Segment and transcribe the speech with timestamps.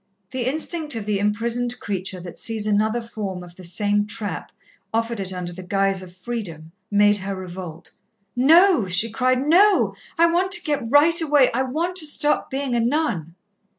[0.31, 4.51] The instinct of the imprisoned creature that sees another form of the same trap
[4.91, 7.91] offered it under the guise of freedom, made her revolt.
[8.35, 9.45] "No," she cried.
[9.47, 9.93] "No!
[10.17, 13.35] I want to get right away I want to stop being a nun."